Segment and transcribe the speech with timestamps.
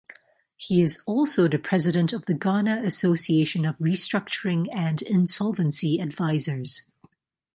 [0.57, 6.81] He is also the President of the Ghana Association of Restructuring and Insolvency Advisors.